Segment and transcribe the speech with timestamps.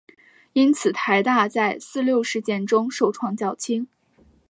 [0.53, 3.87] 因此台大在四六事件中受创较轻。